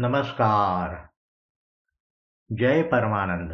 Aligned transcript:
नमस्कार. 0.00 1.06
जय 2.58 2.82
परमानंद. 2.82 3.52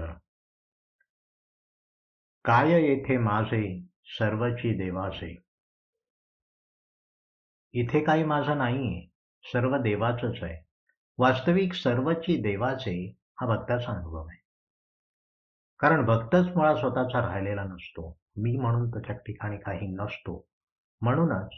काय 2.45 2.71
येथे 2.83 3.19
माझे 3.19 3.87
सर्वची 4.05 4.85
देवाचे? 4.85 5.43
इथे 7.73 8.05
काही 8.05 8.25
माझं 8.25 8.59
नाहीये 8.59 9.09
सर्व 9.43 9.77
देवाचंच 9.77 10.43
आहे. 10.43 10.67
वास्तविक 11.19 11.73
सर्वची 11.73 12.43
देवाचे 12.43 13.17
हा 13.41 13.47
भक्ताचा 13.47 13.93
अनुभव 13.93 14.27
आहे. 14.27 14.43
कारण 15.79 16.07
भक्तच 16.07 16.57
मुळा 16.57 16.77
स्वतःचा 16.77 17.27
राहिलेला 17.27 17.65
नसतो. 17.65 18.19
मी 18.37 18.57
म्हणून 18.57 18.91
त्याच्या 18.91 19.17
ठिकाणी 19.17 19.57
काही 19.57 19.87
नसतो. 19.87 20.49
म्हणूनच 21.01 21.51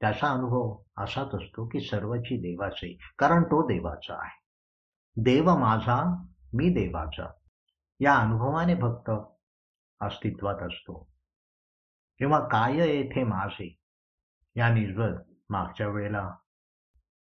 त्याचा 0.00 0.30
अनुभव 0.30 0.82
असाच 0.96 1.34
असतो 1.34 1.66
की 1.66 1.80
सर्वची 1.80 2.36
देवाचे 2.36 2.98
कारण 3.18 3.42
तो 3.42 3.66
देवाचा 3.66 4.14
आहे. 4.14 4.42
देव 5.16 5.56
माझा 5.56 6.02
मी 6.52 6.68
देवाचा. 6.68 7.30
या 8.00 8.14
अनुभवाने 8.14 8.74
भक्त 8.74 9.10
अस्तित्वात 10.00 10.62
असतो. 10.62 11.08
किंवा 12.18 12.38
काय 12.38 12.76
येथे 12.76 13.24
माझे? 13.24 13.78
या 14.56 14.68
निजवत 14.68 15.20
मागच्या 15.50 15.88
वेळेला 15.88 16.30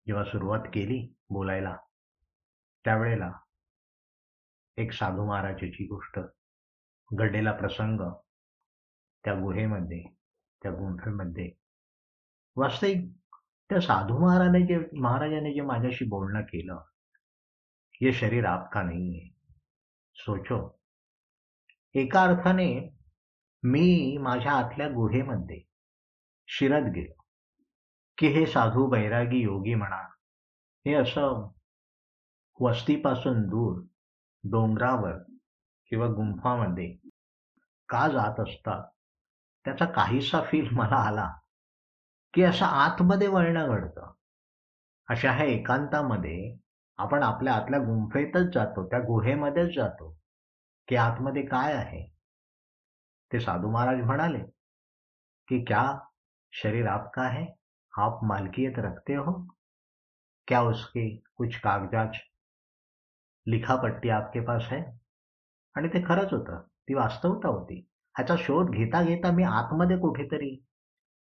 जेव्हा 0.07 0.23
सुरुवात 0.23 0.59
केली 0.59 1.15
बोलायला 1.29 1.77
त्यावेळेला 2.85 3.31
एक 4.77 4.91
साधू 4.91 5.25
महाराजाची 5.25 5.87
गोष्ट 5.87 6.19
घडलेला 7.13 7.51
प्रसंग 7.51 8.01
त्या 9.23 9.33
गुहेमध्ये 9.33 10.03
त्या 10.63 10.71
गुंफेमध्ये 10.71 11.51
वास्तविक 12.55 13.11
त्या 13.69 13.79
साधू 13.81 14.17
महाराजाने 14.17 14.59
जे 14.61 14.77
महाराजाने 15.01 15.53
जे 15.53 15.61
माझ्याशी 15.61 16.05
बोलणं 16.05 16.41
केलं 16.41 16.81
हे 18.01 18.13
शरीर 18.13 18.45
आपका 18.45 18.81
नाही 18.81 19.19
आहे 19.19 19.29
सोचो. 20.15 20.57
एका 21.95 22.23
अर्थाने 22.23 22.67
मी 23.63 24.17
माझ्या 24.17 24.51
आतल्या 24.51 24.87
गुहेमध्ये 24.87 25.61
शिरत 26.47 26.91
गेलो. 26.95 27.21
की 28.17 28.27
हे 28.27 28.45
साधू 28.45 28.87
बैरागी 28.87 29.39
योगी 29.39 29.73
म्हणा 29.75 30.01
हे 30.85 30.93
असं 30.93 31.49
वस्तीपासून 32.59 33.41
दूर 33.41 33.81
डोंगरावर 34.43 35.17
किंवा 35.89 36.07
गुंफामध्ये 36.07 36.97
का 37.89 38.07
जात 38.07 38.39
असतात 38.39 38.89
त्याचा 39.65 39.85
काहीसा 39.85 40.41
फील 40.41 40.67
मला 40.71 40.95
आला. 40.95 41.31
की 42.33 42.43
असं 42.43 42.65
आतमध्ये 42.65 43.27
वळणं 43.27 43.67
घडतं. 43.67 44.11
अशा 45.09 45.31
ह्या 45.31 45.45
एकांतामध्ये 45.45 46.57
आपण 46.97 47.23
आपल्या 47.23 47.53
आतल्या 47.53 47.79
गुंफेतच 47.79 48.53
जातो 48.53 48.87
त्या 48.87 48.99
गुहेमध्येच 48.99 49.75
जातो 49.75 50.17
की 50.87 50.95
आतमध्ये 50.95 51.45
काय 51.45 51.73
आहे? 51.73 52.07
ते 53.31 53.39
साधू 53.39 53.69
महाराज 53.69 54.01
म्हणाले 54.01 54.39
कि 55.47 55.63
क्या 55.63 55.99
शरीर 56.51 56.87
आपका 56.87 57.27
है? 57.27 57.45
आप 57.97 58.23
मालकियत 58.23 58.79
रखते 58.79 59.15
हो? 59.15 59.47
क्या 60.47 60.61
उसके 60.61 61.17
कुछ 61.35 61.59
कागजात 61.59 62.11
लिखापट्टी 63.47 64.09
आपके 64.09 64.39
पास 64.39 64.63
है? 64.63 64.81
आणि 65.75 65.87
ते 65.87 66.01
खरंच 66.01 66.33
होतं. 66.33 66.61
ती 66.61 66.93
वास्तवता 66.93 67.47
होती. 67.47 67.79
ह्याचा 68.15 68.35
शोध 68.37 68.69
घेता 68.69 69.03
घेता 69.03 69.31
मी 69.31 69.43
आतमध्ये 69.43 69.97
कुठेतरी 69.97 70.63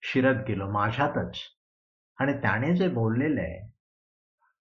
शिरत 0.02 0.44
गेलो 0.48 0.70
माझ्यातच. 0.70 1.38
आणि 2.20 2.32
त्याने 2.32 2.76
जे 2.76 2.88
बोललेलं 2.88 3.40
आहे 3.40 3.70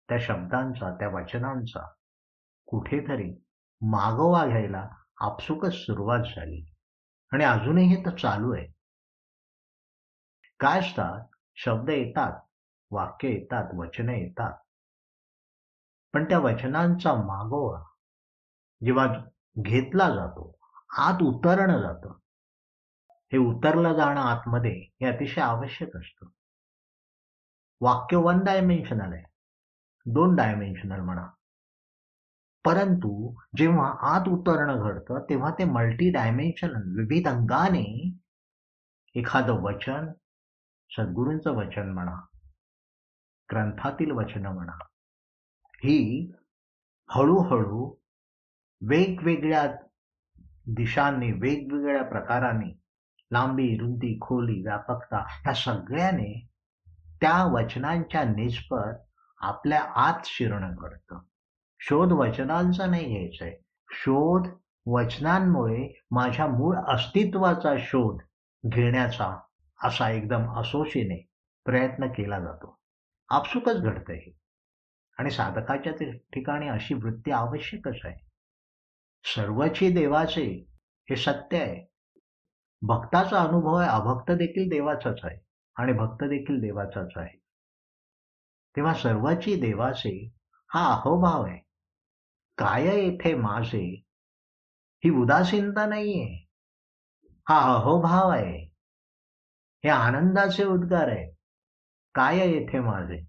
त्या 0.08 0.19
शब्दांचा 0.20 0.94
त्या 0.94 1.08
वचनांचा 1.08 1.86
कुठेतरी 2.66 3.42
मागोवा 3.80 4.47
घ्यायला 4.47 4.88
आपसुकच 5.20 5.72
सुरुवात 5.72 6.19
झाली. 6.19 6.72
आणि 7.33 7.44
अजूनही 7.44 8.06
तर 8.06 8.16
चालू 8.16 8.54
आहे. 8.54 8.66
काय 10.60 10.78
असतात? 10.78 11.26
शब्द 11.54 11.91
येतात 11.91 12.41
वाक्य 12.91 13.28
येतात 13.28 13.64
वचनं 13.75 14.12
येतात. 14.12 14.53
पण 16.12 16.25
त्या 16.25 16.38
वचनांचा 16.38 17.14
मागोवा 17.14 17.82
जेव्हा 18.84 19.06
घेतला 19.59 20.09
जातो 20.09 20.59
आत 20.99 21.22
उतरणं 21.22 21.81
जातं. 21.81 22.19
हे 23.32 23.38
उतरलं 23.38 23.93
जाणं 23.93 24.20
आतमध्ये 24.20 24.72
हे 24.72 25.06
अतिशय 25.06 25.41
आवश्यक 25.41 25.97
असतं. 25.97 26.26
वाक्य 27.81 28.16
वन 28.16 28.44
डायमेन्शनल 28.44 29.12
आहे. 29.12 29.25
दोन 30.06 30.37
डायमेन्शनल 30.37 31.00
म्हणा. 31.00 31.26
परंतु 32.65 33.34
जेव्हा 33.56 33.94
आत 34.00 34.28
उतरणं 34.28 34.82
घडतं 34.82 35.25
तेव्हा 35.31 35.50
ते 35.50 35.65
मल्टी 35.65 36.10
डायमेन्शनल 36.10 36.98
विविध 36.98 37.28
अंगाने 37.28 38.19
एखादं 39.15 39.53
वचन 39.53 40.12
सद्गुरूंचं 40.91 41.50
वचन 41.50 41.93
म्हणा 41.93 42.20
ग्रंथातील 43.50 44.10
वचन 44.10 44.47
म्हणा 44.47 44.84
ही 45.84 46.32
हळूहळू 47.09 47.94
वेगवेगळ्या 48.88 49.72
दिशांनी 50.66 51.32
वेगवेगळ्या 51.32 52.04
प्रकाराने 52.04 52.81
लांबी 53.32 53.78
रुंदी 53.78 54.19
खोली 54.20 54.62
व्यापकता 54.62 55.25
ह्या 55.28 55.54
सगळ्याने 55.54 56.48
त्या 57.20 57.53
वचनांच्या 57.53 58.25
निष्पत 58.25 59.12
आपल्या 59.38 59.82
आत 59.82 60.20
शिरणं 60.25 60.75
घडतं. 60.78 61.20
शोध 61.81 62.12
वचनांचा 62.12 62.87
नाही 62.87 63.04
घ्यायचंय. 63.04 63.59
शोध 63.91 64.48
वचनांमुळे 64.87 66.00
माझ्या 66.10 66.47
मूळ 66.47 66.76
अस्तित्वाचा 66.76 67.75
शोध 67.78 68.22
घेण्याचा 68.66 69.41
असा 69.84 70.10
एकदम 70.10 70.60
असोशीने 70.60 71.26
प्रयत्न 71.64 72.06
केला 72.06 72.41
जातो. 72.41 72.78
आपसुकच 73.28 73.76
घडतं 73.76 74.12
हे. 74.12 74.38
आणि 75.19 75.31
साधकाच्या 75.31 75.93
ठिकाणी 76.12 76.69
अशी 76.69 76.94
वृत्ती 76.94 77.31
आवश्यकच 77.31 77.97
आहे. 78.04 78.31
सर्वची 79.25 79.93
देवाचे 79.93 80.66
हे 81.10 81.16
सत्य 81.16 81.59
आहे. 81.59 81.91
भक्ताचा 82.82 83.41
अनुभव 83.41 83.75
आहे 83.75 83.91
अभक्त 83.91 84.31
देखील 84.31 84.69
देवाचाच 84.69 85.20
आहे 85.25 85.38
आणि 85.76 85.93
भक्त 85.93 86.25
देखील 86.25 86.60
देवाचाच 86.60 87.09
आहे. 87.16 87.41
तेव्हा 88.76 88.94
सर्वाची 88.94 89.60
देवाचे 89.60 90.34
हा 90.75 90.94
अहोभाव 90.94 91.44
आहे. 91.44 91.59
काय 92.59 92.84
येथे 92.84 93.34
माझे? 93.34 94.04
ही 95.04 95.10
उदासीनता 95.10 95.87
नाहीये. 95.87 96.47
हा 97.48 97.75
अहोभाव 97.75 98.28
आहे. 98.28 98.65
हे 99.84 99.88
आनंदाचे 99.88 100.64
उद्गार 100.64 101.09
आहे. 101.09 101.32
काय 102.14 102.38
येथे 102.38 102.81
माझे? 102.81 103.25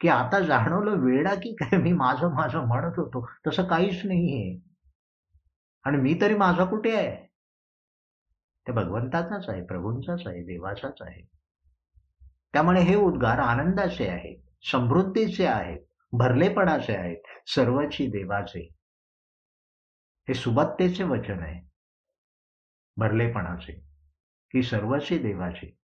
की 0.00 0.08
आता 0.08 0.40
जाणवलं 0.40 0.90
वेळा 0.90 1.34
की 1.34 1.54
काय? 1.54 1.78
मी 1.78 1.92
माझं 1.92 2.34
माझं 2.34 2.66
म्हणत 2.66 2.92
होतो. 2.96 3.28
तसं 3.46 3.64
काहीच 3.64 4.04
नाहीये. 4.04 4.58
आणि 5.84 5.96
मी 5.96 6.18
तरी 6.20 6.34
माझा 6.34 6.64
कुठे 6.64 6.96
आहे? 6.96 7.33
ते 8.66 8.72
भगवंताचाच 8.72 9.48
आहे 9.48 9.64
प्रभूंचाच 9.64 10.26
आहे 10.26 10.42
देवाचाच 10.42 11.02
आहे. 11.02 11.22
त्यामुळे 12.52 12.80
हे 12.80 12.94
उद्गार 12.94 13.38
आनंदाचे 13.38 14.08
आहेत 14.08 14.66
समृद्धीचे 14.72 15.46
आहेत 15.46 15.80
भरलेपणाचे 16.12 16.96
आहेत 16.96 17.48
सर्वची 17.48 18.06
देवाचे. 18.06 18.60
हे 20.28 20.34
सुबत्तेचे 20.34 21.04
वचन 21.04 21.42
आहे 21.42 21.60
भरलेपणाचे 22.96 23.72
की 24.50 24.62
सर्वची 24.62 25.18
देवाचे. 25.18 25.76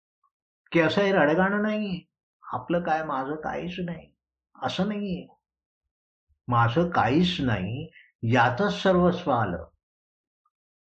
की 0.73 0.81
असं 0.81 1.01
हे 1.01 1.13
रडगाणं 1.13 1.63
नाहीये 1.63 2.01
आपलं 2.43 2.83
काय 2.83 3.05
माझं 3.05 3.35
काहीच 3.35 3.75
नाही 3.85 4.11
असं 4.63 4.89
नाहीये. 4.89 5.27
माझं 6.49 6.91
काहीच 6.91 7.41
नाही 7.41 7.91
यातच 8.23 8.83
सर्वस्व 8.83 9.31
आलं 9.31 9.67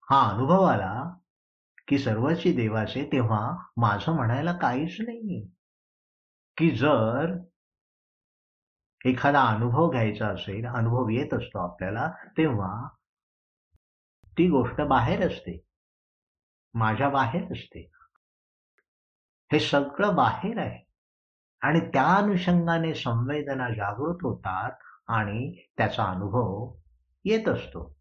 हा 0.09 0.29
अनुभव 0.29 0.63
आला 0.63 1.02
की 1.87 1.97
सर्वची 1.97 2.53
देवाचे 2.53 3.09
तेव्हा 3.11 3.57
माझं 3.77 4.15
म्हणायला 4.15 4.53
काहीच 4.53 4.95
नाही 4.99 5.47
की 6.57 6.75
जर 6.75 7.37
एखादा 9.05 9.41
अनुभव 9.41 9.89
घ्यायचा 9.89 10.27
असेल 10.27 10.65
अनुभव 10.65 11.09
येत 11.09 11.33
असतो 11.33 11.59
आपल्याला 11.59 12.11
तेव्हा 12.37 12.87
ती 14.37 14.49
गोष्ट 14.49 14.81
बाहेर 14.81 15.27
असते. 15.27 15.65
माझ्या 16.73 17.09
बाहेर 17.09 17.43
असते. 17.43 17.91
हे 19.51 19.59
सगळं 19.59 20.15
बाहेर 20.15 20.57
आहे. 20.57 20.85
आणि 21.61 21.79
त्या 21.79 22.15
अनुषंगाने 22.15 22.93
संवेदना 22.93 23.69
जागृत 23.69 24.17
होतात 24.21 24.71
आणि 25.07 25.63
त्याचा 25.77 26.03
अनुभव 26.03 26.73
येत 27.25 27.47
असतो. 27.47 27.97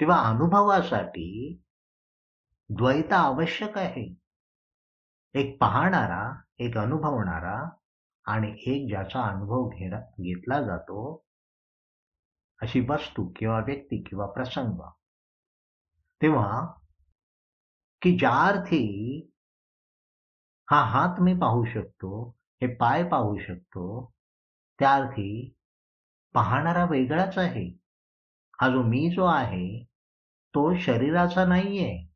तेव्हा 0.00 0.28
अनुभवासाठी 0.28 1.60
द्वैत 2.70 3.12
आवश्यक 3.12 3.78
आहे. 3.78 4.14
एक 5.34 5.60
पाहणारा 5.60 6.40
एक 6.58 6.78
अनुभवणारा 6.78 7.68
आणि 8.24 8.54
एक 8.66 8.88
ज्याचा 8.88 9.22
अनुभव 9.22 9.68
घेणं 9.68 10.00
घेतला 10.00 10.62
जातो 10.62 11.24
अशी 12.62 12.80
वस्तू 12.80 13.32
किंवा 13.36 13.58
व्यक्ती 13.58 14.02
किंवा 14.02 14.26
प्रसंग. 14.26 14.90
तेव्हा 16.22 16.66
की 18.02 18.18
ज्या 18.18 18.30
अर्थी 18.30 19.22
हा 20.70 20.84
हात 20.84 21.20
मी 21.20 21.34
पाहू 21.34 21.64
शकतो 21.64 22.36
हे 22.62 22.74
पाय 22.74 23.08
पाहू 23.08 23.38
शकतो 23.38 24.12
त्या 24.78 24.94
अर्थी 24.94 25.56
पाहणारा 26.34 26.84
वेगळाच 26.84 27.38
आहे. 27.38 27.78
हा 28.60 28.68
जो 28.68 28.82
मी 28.82 29.10
जो 29.14 29.24
आहे 29.24 29.84
तो 30.54 30.78
शरीराचा 30.78 31.44
नाहीये. 31.44 32.07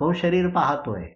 तो 0.00 0.12
शरीर 0.12 0.48
पाहतोय. 0.48 1.06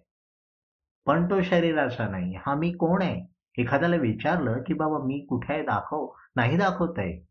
पण 1.05 1.25
तो 1.25 1.41
शरीराचा 1.41 2.07
नाही. 2.07 2.35
हा 2.35 2.55
मी 2.55 2.71
कोण 2.71 3.01
आहे? 3.01 3.25
एखाद्याला 3.61 3.95
विचारलं 3.95 4.61
की 4.61 4.73
बाबा 4.73 4.97
मी 5.05 5.19
कुठे 5.19 5.53
आहे? 5.53 5.63
दाखव. 5.63 6.07
नाही 6.35 6.57
दाखवत 6.57 6.93
आहे. 6.97 7.27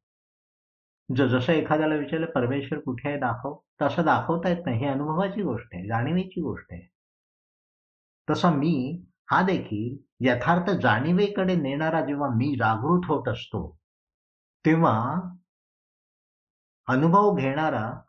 जसं 1.16 1.52
एखाद्याला 1.52 1.94
विचारलं 1.94 2.26
परमेश्वर 2.26 2.78
कुठे 2.78 3.08
आहे? 3.08 3.18
दाखव. 3.18 3.56
तसं 3.82 4.04
दाखवता 4.04 4.48
येत 4.48 4.66
नाही. 4.66 4.78
ही 4.78 4.86
अनुभवाची 4.86 5.42
गोष्ट 5.42 5.68
आहे. 5.72 5.86
जाणीवेची 5.86 6.40
गोष्ट 6.40 6.66
आहे. 6.70 6.82
तसा 8.30 8.50
मी 8.50 9.04
हा 9.30 9.42
देखील 9.42 9.96
यथार्थ 10.20 10.70
जाणीवेकडे 10.70 11.54
नेणारा 11.56 12.00
जेव्हा 12.00 12.28
मी 12.28 12.56
जागृत 12.58 13.00
होत 13.08 13.28
असतो 13.28 13.78
तेव्हा 14.66 15.14
अनुभव 16.88 17.34
घेणारा 17.34 18.00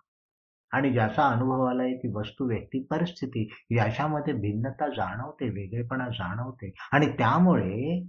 आणि 0.74 0.92
ज्याचा 0.94 1.28
अनुभव 1.28 1.64
आलाय 1.66 1.94
की 1.94 2.08
वस्तू 2.14 2.48
व्यक्ती 2.48 2.84
परिस्थिती 2.84 3.50
याच्यामध्ये 3.72 4.34
भिन्नता 4.34 4.88
जाणवते 4.88 5.50
वेगळेपणा 5.50 6.08
जाणवते. 6.10 6.72
आणि 6.94 7.08
त्यामुळे 7.18 8.00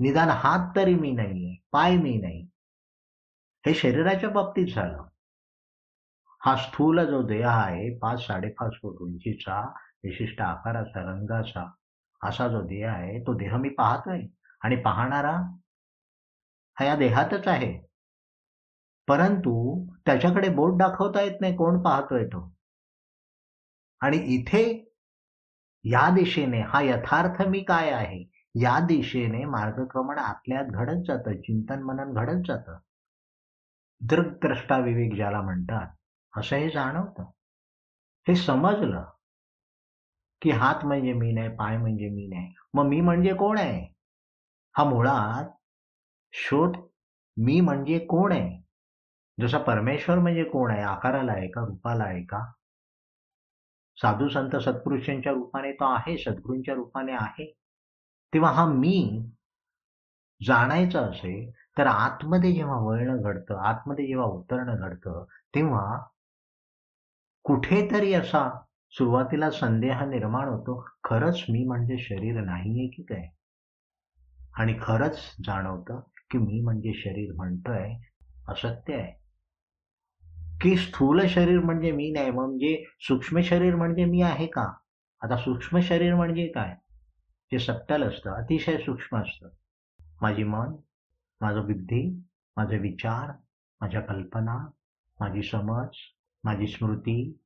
निदान 0.00 0.28
हात 0.28 0.76
तरी 0.76 0.94
मी 0.94 1.10
नाहीये 1.12 1.56
पाय 1.72 1.96
मी 1.96 2.16
नाही. 2.20 2.42
हे 3.66 3.74
शरीराच्या 3.74 4.30
बाबतीत 4.30 4.74
झालं. 4.74 5.02
हा 6.44 6.56
स्थूल 6.56 7.04
जो 7.04 7.22
देह 7.22 7.48
आहे 7.48 7.98
पाच 7.98 8.26
साडेपाच 8.26 8.72
फूट 8.82 8.96
उंचीचा 9.00 9.60
विशिष्ट 10.04 10.40
आकाराचा 10.40 11.00
रंगाचा 11.00 11.70
असा 12.22 12.48
जो 12.48 12.62
देह 12.62 12.90
आहे 12.90 13.20
तो 13.20 13.34
देह 13.34 13.56
मी 13.56 13.68
पाहतोय. 13.68 14.22
आणि 14.60 14.76
पाहणारा 14.76 15.32
हा 16.80 16.84
या 16.84 16.96
देहातच 16.96 17.48
आहे. 17.48 17.85
परंतु 19.08 19.84
त्याच्याकडे 20.06 20.48
बोट 20.48 20.78
दाखवता 20.78 21.20
येत 21.20 21.40
नाही 21.40 21.56
कोण 21.56 21.82
पाहतोय 21.82 22.26
तो? 22.26 22.56
आणि 24.00 24.16
इथे 24.16 24.92
या 25.84 26.10
दिशेने 26.14 26.60
हा 26.60 26.80
यथार्थ 26.80 27.42
मी 27.42 27.62
काय 27.62 27.90
आहे? 27.90 28.30
या 28.54 28.78
दिशेने 28.80 29.44
मार्गक्रमण 29.44 30.18
आपल्यात 30.18 30.64
घडत 30.64 31.02
जातं 31.08 31.40
चिंतन 31.40 31.82
मनन 31.82 32.12
घडत 32.12 32.42
जातं. 32.46 32.78
दृग्द्रष्टा 34.00 34.78
विवेक 34.78 35.14
ज्याला 35.14 35.40
म्हणतात 35.40 35.86
असं 36.38 36.56
हे 36.56 36.70
जाणवतं. 36.70 37.22
हे 38.28 38.36
समजलं 38.36 39.04
की 40.42 40.50
हात 40.50 40.84
म्हणजे 40.84 41.12
मी 41.12 41.32
नाही 41.32 41.48
पाय 41.48 41.76
म्हणजे 41.76 42.08
मी 42.08 42.26
नाही. 42.26 42.54
मग 42.74 42.84
मी 42.84 43.00
म्हणजे 43.00 43.34
कोण 43.34 43.58
आहे? 43.58 43.94
हा 44.76 44.84
मुळात 44.84 45.50
शोध 46.32 46.76
मी 47.36 47.60
म्हणजे 47.60 47.98
कोण 47.98 48.32
आहे? 48.32 48.65
जसा 49.38 49.58
परमेश्वर 49.58 50.18
म्हणजे 50.18 50.44
कोण 50.44 50.70
आहे? 50.70 50.82
आकाराला 50.82 51.32
आहे 51.32 51.48
का? 51.48 51.60
रूपाला 51.60 52.04
आहे 52.04 52.22
का? 52.22 52.44
साधू 53.98 54.28
संत 54.28 54.56
सत्पुरुषांच्या 54.56 55.32
रूपाने 55.32 55.72
तो 55.72 55.84
आहे 55.94 56.16
सद्गुरूंच्या 56.18 56.74
रूपाने 56.74 57.12
आहे. 57.12 57.52
तेव्हा 58.32 58.50
हा 58.52 58.66
मी 58.66 59.22
जाणायचं 60.40 61.10
असेल 61.10 61.50
तर 61.78 61.86
आतमध्ये 61.86 62.52
जेव्हा 62.52 62.76
वळणं 62.76 63.22
घडतं 63.22 63.58
आतमध्ये 63.58 64.06
जेव्हा 64.06 64.26
उतरणं 64.26 64.76
घडतं 64.76 65.24
तेव्हा 65.54 65.98
कुठेतरी 67.44 68.12
असा 68.14 68.48
सुरुवातीला 68.92 69.50
संदेह 69.50 70.04
निर्माण 70.04 70.48
होतो 70.48 70.80
खरंच 71.04 71.44
मी 71.48 71.64
म्हणजे 71.64 71.98
शरीर 71.98 72.40
नाहीये 72.40 72.86
की 72.88 73.02
काय? 73.02 73.28
आणि 74.54 74.74
खरंच 74.82 75.18
जाणवतं 75.46 76.00
की 76.30 76.38
मी 76.38 76.60
म्हणजे 76.60 76.92
शरीर 76.94 77.32
म्हणतोय 77.36 77.94
असत्य 78.48 78.94
आहे. 78.94 79.25
की 80.62 80.76
स्थूल 80.76 81.20
शरीर 81.28 81.60
म्हणजे 81.60 81.90
मी 81.92 82.10
नाही 82.10 82.30
म्हणजे 82.30 82.84
सूक्ष्म 83.00 83.40
शरीर 83.40 83.74
म्हणजे 83.74 84.04
मी 84.04 84.22
आहे 84.22 84.46
का? 84.46 84.72
आता 85.22 85.36
सूक्ष्म 85.36 85.80
शरीर 85.80 86.14
म्हणजे 86.14 86.46
काय? 86.46 86.74
जे 87.52 87.58
सप्तल 87.58 88.02
असतं 88.02 88.30
अतिशय 88.30 88.76
सूक्ष्म 88.76 89.16
असतं. 89.16 89.48
माझी 90.20 90.44
मन 90.44 90.74
माझं 91.40 91.60
बुद्धी 91.60 92.22
माझे 92.56 92.78
विचार 92.78 93.32
माझ्या 93.80 94.00
कल्पना 94.00 94.56
माझी 95.20 95.42
समज 95.42 95.88
माझी 96.44 96.66
स्मृती 96.66 97.38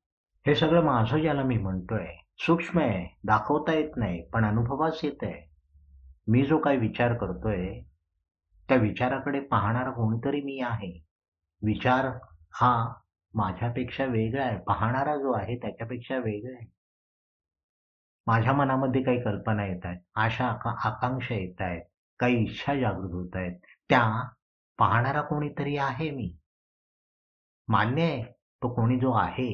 हे 0.47 0.55
सगळं 0.55 0.85
माझं 0.85 1.19
ज्याला 1.19 1.43
मी 1.43 1.57
म्हणतोय. 1.59 2.07
सूक्ष्म 2.39 2.79
आहे 2.79 3.19
दाखवता 3.25 3.73
येत 3.73 3.97
नाही 3.97 4.23
पण 4.23 4.45
अनुभवास 4.45 5.01
येत 5.05 5.23
आहे. 5.23 5.51
मी 6.29 6.47
जो 6.47 6.59
काही 6.59 6.79
विचार 6.79 7.15
करतोय 7.15 7.81
त्या 8.69 8.77
विचाराकडे 8.77 9.41
पाहणारा 9.41 9.91
कोणीतरी 9.91 10.41
मी 10.41 10.61
आहे. 10.61 11.05
विचार 11.62 12.09
हा 12.52 12.73
माझ्यापेक्षा 13.35 14.05
वेगळा 14.05 14.44
आहे. 14.44 14.58
पाहणारा 14.58 15.17
जो 15.17 15.32
आहे 15.32 15.56
त्याच्यापेक्षा 15.56 16.17
वेगळा 16.17 16.56
आहे. 16.56 16.67
माझ्या 18.26 18.52
मनामध्ये 18.52 19.02
काही 19.02 19.20
कल्पना 19.23 19.67
येत 19.67 19.87
आहेत. 19.87 20.00
आशा 20.14 20.47
आकांक्षा 20.85 21.35
येत 21.35 21.61
आहेत. 21.61 21.82
काही 22.19 22.43
इच्छा 22.44 22.75
जागृत 22.75 23.11
होत 23.12 23.37
आहेत. 23.37 23.58
त्या 23.88 24.29
पाहणारा 24.79 25.20
कोणीतरी 25.20 25.76
आहे 25.76 26.11
मी. 26.11 26.32
मान्य 27.69 28.02
आहे 28.02 28.23
तो 28.62 28.75
कोणी 28.75 28.99
जो 29.00 29.12
आहे. 29.12 29.50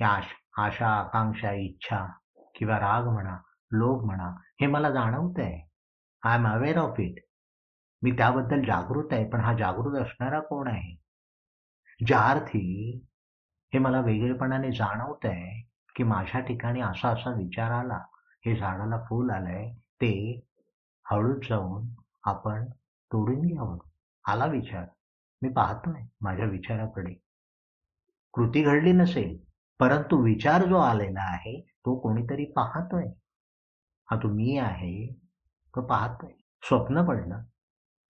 या 0.00 0.20
आशा 0.56 0.88
आकांक्षा 0.88 1.52
इच्छा 1.52 2.06
किंवा 2.54 2.78
राग 2.78 3.08
म्हणा 3.08 3.36
लोभ 3.72 4.04
म्हणा 4.04 4.28
हे 4.60 4.66
मला 4.66 4.90
जाणवत 4.90 5.38
आहे. 5.38 5.68
I 6.22 6.38
am 6.38 6.46
aware 6.48 6.78
of 6.78 7.00
it 7.00 7.22
मी 8.02 8.10
त्याबद्दल 8.10 8.62
जागृत 8.62 9.12
आहे 9.12 9.28
पण 9.30 9.40
हा 9.40 9.52
जागृत 9.52 10.00
असणारा 10.02 10.40
कोण 10.40 10.68
आहे? 10.68 11.01
ज्या 12.06 12.20
अर्थी 12.20 13.00
हे 13.74 13.78
मला 13.78 14.00
वेगळेपणाने 14.00 14.72
जाणवत 14.72 15.24
आहे 15.24 15.68
की 15.96 16.02
माझ्या 16.02 16.40
ठिकाणी 16.40 16.80
असा 16.80 17.08
असा 17.08 17.30
विचार 17.30 17.70
आला 17.70 17.98
हे 18.46 18.56
झाडाला 18.56 19.04
फूल 19.08 19.30
आलंय 19.30 19.74
ते 19.74 20.40
हळूच 21.10 21.48
जाऊन 21.48 21.88
आपण 22.24 22.70
तोडून 23.12 23.46
घ्यावं 23.46 23.78
आला 24.28 24.46
विचार. 24.46 24.86
मी 25.42 25.48
पाहतोय 25.48 26.02
माझ्या 26.20 26.46
विचाराकडे. 26.46 27.14
कृती 28.32 28.62
घडली 28.62 28.92
नसेल 28.92 29.38
परंतु 29.78 30.16
विचार 30.16 30.66
जो 30.66 30.76
आलेला 30.76 31.22
आहे 31.22 31.60
तो 31.60 31.98
कोणीतरी 31.98 32.44
पाहतोय. 32.44 33.06
हा 34.10 34.16
तो 34.16 34.28
मी 34.28 34.58
आहे 34.58 35.12
तो 35.76 35.86
पाहतोय. 35.86 36.32
स्वप्न 36.62 37.06
पडलं. 37.06 37.42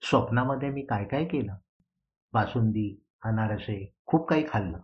स्वप्नामध्ये 0.02 0.70
मी 0.70 0.82
काय 0.82 1.04
काय 1.04 1.24
केलं? 1.24 1.56
बासुंदी 2.32 3.01
अनारसे 3.22 3.94
खूप 4.06 4.28
काही 4.28 4.44
खाल्लं. 4.48 4.78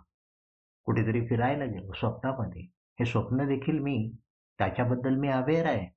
कुठेतरी 0.85 1.27
फिरायला 1.27 1.65
गेलो 1.65 1.93
स्वप्नामध्ये. 1.93 2.63
हे 3.01 3.05
स्वप्न 3.05 3.47
देखील 3.47 3.79
मी 3.79 4.13
त्याच्याबद्दल 4.59 5.15
मी 5.15 5.29
अवेअर 5.29 5.67
आहे. 5.67 5.89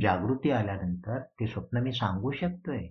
जागृती 0.00 0.50
आल्यानंतर 0.50 1.20
ते 1.22 1.46
स्वप्न 1.46 1.78
मी 1.78 1.92
सांगू 1.92 2.30
शकतोय. 2.30 2.86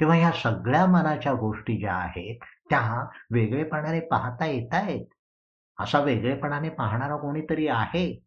तेव्हा 0.00 0.16
ह्या 0.16 0.32
सगळ्या 0.32 0.86
मनाच्या 0.86 1.32
गोष्टी 1.32 1.78
ज्या 1.78 1.94
आहेत 1.94 2.38
त्या 2.70 3.08
वेगळेपणाने 3.30 4.00
पाहता 4.00 4.46
येत 4.46 4.74
आहेत 4.74 5.06
असा 5.78 6.00
वेगळेपणाने 6.00 6.68
पाहणारा 6.68 7.16
कोणीतरी 7.16 7.68
आहे. 7.68 8.24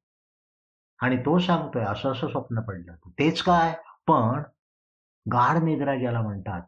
आणि 0.99 1.17
तो 1.17 1.39
सांगतोय 1.39 1.83
असं 1.83 2.11
असं 2.11 2.27
स्वप्न 2.27 2.61
पडलं 2.61 2.95
तेच 3.07 3.41
काय? 3.43 3.73
पण 4.07 4.43
गाढ 5.25 5.63
निद्रा 5.63 5.95
ज्याला 5.95 6.21
म्हणतात 6.21 6.61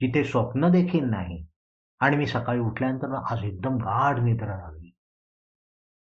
जिथे 0.00 0.24
स्वप्न 0.24 0.68
देखील 0.68 1.04
नाही 1.04 1.46
आणि 2.00 2.16
मी 2.16 2.26
सकाळी 2.26 2.60
उठल्यानंतर 2.60 3.14
आज 3.32 3.44
एकदम 3.44 3.76
गाढ 3.76 4.18
निद्रा 4.18 4.56
लागली. 4.56 4.90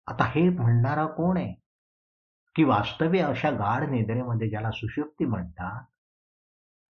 आता 0.06 0.24
हे 0.24 0.48
म्हणणारा 0.48 1.06
कोण 1.06 1.36
आहे? 1.36 1.54
की 2.54 2.64
वास्तव्य 2.64 3.20
अशा 3.20 3.50
गाढ 3.50 3.88
निद्रेमध्ये 3.88 4.48
ज्याला 4.50 4.70
सुशुक्ती 4.70 5.24
म्हणतात 5.24 5.84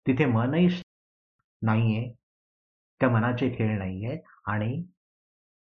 तिथे 0.07 0.25
मनही 0.25 0.81
नाहीये 1.61 2.13
त्या 2.99 3.09
मनाचे 3.09 3.49
खेळ 3.49 3.77
नाहीये 3.77 4.21
आणि 4.45 4.85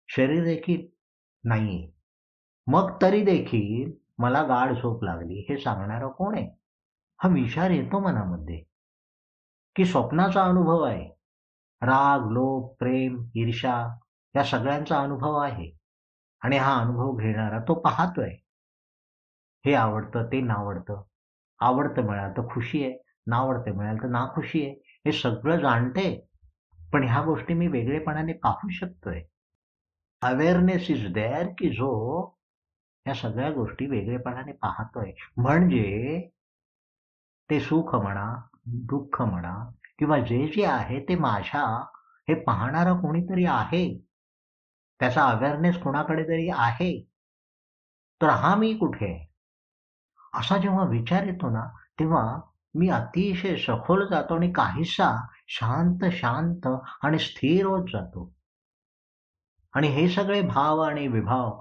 शरीर 0.09 0.45
देखील 0.45 0.87
नाहीये. 1.45 1.91
मग 2.67 3.03
तरी 3.03 3.23
देखील 3.25 3.93
मला 4.19 4.43
गाढ 4.43 4.73
झोप 4.73 5.05
लागली. 5.05 5.47
हे 5.49 5.59
सांगणारा 5.59 6.09
कोण 6.09 6.39
आहे? 6.39 6.47
हा 7.23 7.29
विचार 7.29 7.71
येतो 7.71 7.99
मनामध्ये 8.01 8.65
की 9.77 9.85
स्वप्नाचा 9.85 10.45
अनुभव 10.45 10.83
आहे. 10.83 11.20
राग 11.83 12.21
लोभ 12.21 12.77
प्रेम 12.79 13.25
ईर्षा 13.35 13.97
या 14.37 14.45
सगळ्यांचा 14.45 15.01
अनुभव 15.01 15.37
आहे. 15.37 15.73
आणि 16.41 16.57
हा 16.57 16.81
अनुभव 16.81 17.17
घेणारा 17.17 17.59
तो 17.59 17.75
पाहतोय. 17.75 18.31
हे 19.67 19.75
आवडतं 19.75 20.27
ते 20.27 20.41
नावडतं. 20.41 21.03
आवडतं 21.61 22.03
मिळालं 22.03 22.33
तर 22.33 22.43
खुशी 22.43 22.85
आहे. 22.85 23.03
नावडतं 23.27 23.73
मिळालं 23.73 24.03
तर 24.03 24.09
नाखुशी 24.09 24.67
आहे. 24.67 24.75
हे 24.87 25.13
सगळं 25.13 25.61
जाणते. 25.61 26.27
पण 26.93 27.05
ह्या 27.05 27.25
गोष्टी 27.25 27.55
मी 27.55 27.67
वेगळेपणाने 27.67 28.33
पाहू 28.33 28.69
शकतोय. 28.69 29.23
अवेअरनेस 30.23 30.91
इज 30.91 31.13
देअर 31.13 31.47
की 31.59 31.71
जो 31.71 32.33
या 33.07 33.15
सगळ्या 33.15 33.53
गोष्टी 33.53 33.87
वेगळेपणाने 33.87 34.53
पाहतोय. 34.53 35.13
म्हणजे 35.37 36.29
ते 37.51 37.61
सुख 37.61 37.95
म्हणा 37.95 38.35
दुःख 38.67 39.23
म्हणा 39.23 39.71
किंवा 40.01 40.19
जे 40.19 40.47
जे 40.57 40.65
आहे 40.65 41.01
ते 41.01 41.15
माझ्या 41.15 41.85
हे 42.29 42.35
पाहणारा 42.35 42.93
कोणीतरी 42.93 43.45
आहे? 43.45 43.99
त्याचा 45.01 45.25
अवेअरनेस 45.25 45.77
कोणाकडे 45.77 46.23
तरी 46.23 46.51
आहे? 46.53 47.09
तर 48.23 48.29
हा 48.29 48.55
मी 48.55 48.75
कुठे 48.75 49.07
आहे? 49.07 49.27
असा 50.35 50.59
जेव्हा 50.59 50.85
विचार 50.85 51.23
येतो 51.25 51.51
ना 51.51 51.65
तेव्हा 51.99 52.41
मी 52.75 52.89
अतिशय 52.89 53.57
सखोल 53.57 54.07
जातो 54.09 54.35
आणि 54.35 54.53
काहीसा 54.53 55.27
शांत 55.49 55.99
शांत 56.13 56.69
आणि 57.03 57.19
स्थिर 57.19 57.67
होत 57.67 57.85
जातो. 57.89 58.35
आणि 59.75 59.89
हे 59.89 60.09
सगळे 60.09 60.43
भाव 60.43 60.81
आणि 60.81 61.09
विभाव 61.09 61.61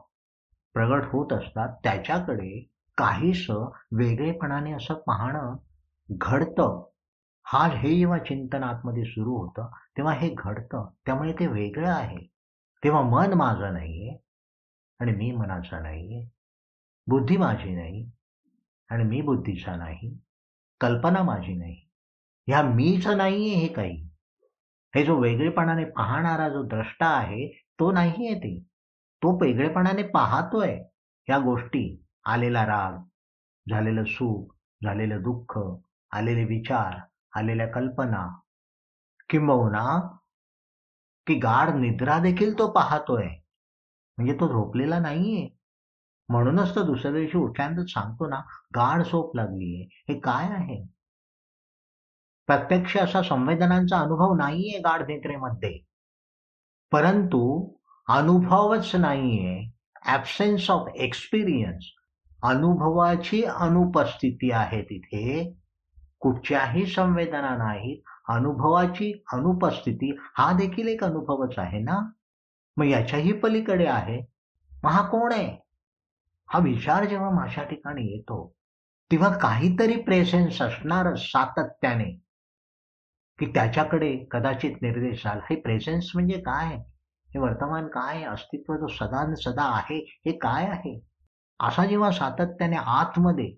प्रगट 0.74 1.04
होत 1.04 1.34
असतात. 1.34 1.70
त्याच्याकडे 1.84 2.70
काहीस 2.98 3.50
वेगळेपणाने 3.92 4.74
असं 4.74 4.94
पाहणं 4.94 5.56
घडतं. 6.12 6.89
हा 7.54 7.68
हे 7.68 7.98
जेव्हा 7.98 8.18
चिंतन 8.18 8.64
आतमध्ये 8.64 9.04
सुरू 9.04 9.36
होतं 9.36 9.72
तेव्हा 9.98 10.14
हे 10.14 10.36
घडतं. 10.38 10.90
त्यामुळे 11.06 11.34
ते 11.34 11.48
वेगळं 11.48 11.90
आहे. 11.90 12.28
तेव्हा 12.84 13.02
मन 13.02 13.34
माझं 13.34 13.74
नाहीये 13.74 14.18
आणि 15.00 15.12
मी 15.12 15.32
मनाचा 15.32 15.80
नाहीये. 15.80 16.30
बुद्धी 17.08 17.38
माझी 17.38 17.76
नाही 17.76 18.12
आणि 18.90 19.04
मी 19.04 19.22
बुद्धीचा 19.22 19.76
नाही. 19.76 20.20
कल्पना 20.82 21.24
माझी 21.24 21.56
नाही. 21.56 21.90
ह्या 22.48 22.62
मीच 22.62 23.08
नाहीये 23.08 23.56
हे 23.56 23.68
काही. 23.68 24.10
हे 24.96 25.06
जो 25.06 25.20
वेगळेपणाने 25.20 25.86
पाहणारा 25.86 26.50
जो 26.50 26.64
द्रष्टा 26.64 27.08
आहे 27.08 27.48
तो 27.80 27.92
नाहीये 27.92 28.36
ते. 28.36 28.60
तो 29.24 29.46
वेगळेपणाने 29.46 30.04
पाहतोय 30.04 30.76
ह्या 31.28 31.40
गोष्टी. 31.40 32.04
आलेला 32.26 32.66
राग 32.66 32.98
झालेलं 33.70 34.04
सुख 34.04 34.56
झालेलं 34.84 35.22
दुःख 35.22 35.60
आलेले 36.12 36.44
विचार. 36.44 37.09
आलेल्या 37.36 37.68
कल्पना. 37.68 38.40
किंबहुना 39.30 40.18
की 41.28 41.36
गाढ 41.36 41.70
निद्रा 41.70 42.20
देखील 42.20 42.60
तो 42.60 42.72
पाहतोय. 42.72 43.28
म्हणजे 44.18 44.34
तो 44.34 44.48
झोपलेला 44.48 45.00
नाहीये. 45.00 45.50
म्हणूनच 46.30 46.76
तो 46.76 46.84
दुसऱ्या 46.84 47.12
दिवशी 47.12 47.38
उठल्यानंतर 47.38 47.86
सांगतो 47.88 48.28
ना 48.28 48.40
गाढ 48.76 49.04
झोप 49.04 49.36
लागलीये. 49.36 50.14
हे 50.14 50.20
काय 50.20 50.48
आहे? 50.50 50.86
प्रत्यक्ष 52.48 52.98
असा 52.98 53.22
संवेदनांचा 53.22 54.00
अनुभव 54.00 54.34
नाहीये 54.34 54.80
गाढ 54.80 55.02
निद्रेमध्ये. 55.02 55.80
परंतु 56.92 57.74
अनुभवच 58.08 58.96
नाहीये. 58.96 59.72
ऍबसेन्स 60.06 60.70
ऑफ 60.70 60.88
एक्सपिरियन्स 60.96 61.86
अनुभवाची 62.44 63.44
अनुपस्थिती 63.44 64.52
आहे 64.52 64.82
तिथे. 64.84 65.59
कुठच्याही 66.20 66.86
संवेदना 66.86 67.58
नाहीत 67.58 68.02
अनुभवाची 68.30 69.24
अनुपस्थिती 69.34 70.18
हा 70.38 70.52
देखील 70.58 70.88
एक 70.88 71.04
अनुभवच 71.04 71.54
आहे 71.58 71.80
ना? 71.80 72.12
मग 72.78 72.86
याच्याही 72.86 73.32
पलीकडे 73.32 73.86
आहे. 73.86 74.22
मग 74.84 74.92
हा 74.92 75.08
कोण 75.08 75.34
आहे? 75.34 75.58
हा 76.54 76.60
विचार 76.60 77.06
जेव्हा 77.06 77.30
माझ्या 77.30 77.64
ठिकाणी 77.64 78.06
येतो 78.12 78.54
तेव्हा 79.12 79.38
काहीतरी 79.38 80.02
प्रेझेन्स 80.02 80.62
असणार 80.62 81.16
सातत्याने. 81.16 82.20
की 83.40 83.46
त्याच्याकडे 83.46 84.28
कदाचित 84.32 84.76
निर्देश 84.82 85.24
झाला. 85.24 85.42
हे 85.50 85.56
प्रेझेन्स 85.56 86.12
म्हणजे 86.14 86.40
काय? 86.40 86.76
हे 87.34 87.40
वर्तमान 87.40 87.88
काय 87.88 88.24
अस्तित्व 88.24 88.76
जो 88.76 88.88
सदा 88.88 89.36
सदा 89.36 89.64
आहे? 89.64 89.98
हे 90.26 90.32
काय 90.38 90.66
आहे? 90.66 91.00
असा 91.60 91.86
जेव्हा 91.86 92.12
सातत्याने 92.12 92.76
आतमध्ये 92.76 93.56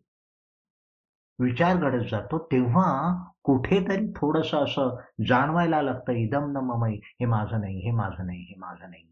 विचार 1.41 1.77
घडत 1.77 2.05
जातो 2.11 2.37
तेव्हा 2.51 3.23
कुठेतरी 3.43 4.13
थोडस 4.15 4.53
असं 4.53 4.97
जाणवायला 5.27 5.81
लागतं 5.81 6.11
इदम 6.11 6.51
न 6.51 6.57
ममई 6.57 6.99
हे 7.03 7.25
माझं 7.25 7.61
नाही 7.61 7.79
हे 7.79 7.91
माझं 7.91 8.25
नाही 8.25 8.39
हे 8.39 8.55
माझं 8.57 8.89
नाही. 8.89 9.07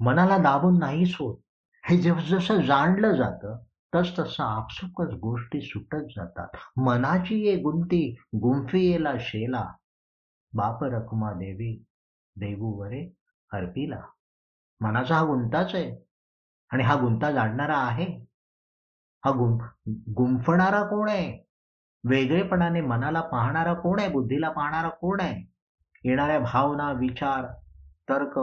मनाला 0.00 0.38
दाबून 0.38 0.78
नाहीच 0.78 1.14
होत. 1.14 1.36
हे 1.84 1.96
जेव्हा 1.96 2.22
जसं 2.22 2.60
जाणलं 2.60 3.12
जातं 3.12 3.58
तस 3.94 4.18
तसं 4.18 4.44
आपसुकच 4.44 5.14
गोष्टी 5.14 5.60
सुटत 5.60 6.04
जातात. 6.16 6.48
मनाची 6.76 7.46
ये 7.46 7.56
गुंती 7.56 8.16
गुंफी 8.34 8.92
येला 8.92 9.12
शेला. 9.20 9.72
बाप 10.52 10.84
रखुमा 10.84 11.32
देवी 11.32 11.84
देवू 12.36 12.80
वरे 12.80 13.12
अर्पिला. 13.52 14.00
मनाचा 14.80 15.14
हा 15.14 15.24
गुंताच 15.24 15.74
आहे. 15.74 16.04
आणि 16.70 16.82
हा 16.82 16.94
गुंता 16.94 17.32
जाणणारा 17.32 17.76
आहे. 17.76 18.26
हा 19.24 19.30
गुं 19.30 19.58
गुंफणारा 20.16 20.82
कोण 20.82 21.08
आहे? 21.08 21.49
वेगळेपणाने 22.04 22.80
मनाला 22.80 23.20
पाहणारा 23.20 23.74
कोण 23.74 24.00
आहे? 24.00 24.08
बुद्धीला 24.08 24.50
पाहणारा 24.50 24.88
कोण 24.88 25.20
आहे? 25.20 25.42
येणाऱ्या 26.04 26.38
भावना 26.38 26.92
विचार 26.92 27.46
तर्क 28.08 28.38